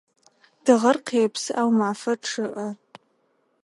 [0.63, 2.67] Тыгъэр къепсы, ау мафэр чъыӏэ.